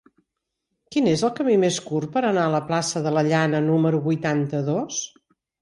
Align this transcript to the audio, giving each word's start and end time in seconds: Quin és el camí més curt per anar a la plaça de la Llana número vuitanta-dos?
Quin 0.95 1.09
és 1.11 1.23
el 1.27 1.31
camí 1.39 1.57
més 1.65 1.77
curt 1.91 2.11
per 2.17 2.23
anar 2.29 2.45
a 2.47 2.53
la 2.55 2.63
plaça 2.71 3.05
de 3.09 3.15
la 3.19 3.25
Llana 3.29 3.63
número 3.69 4.03
vuitanta-dos? 4.11 5.07